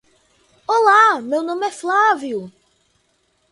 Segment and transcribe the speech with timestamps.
[0.67, 2.51] Olá, meu nome é Flavio